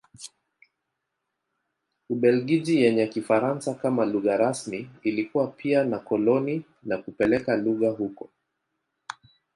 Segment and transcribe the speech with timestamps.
[2.09, 8.29] Ubelgiji yenye Kifaransa kama lugha rasmi ilikuwa pia na koloni na kupeleka lugha huko.